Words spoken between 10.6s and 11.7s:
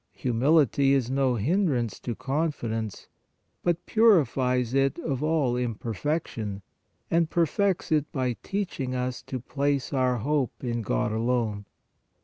in God alone.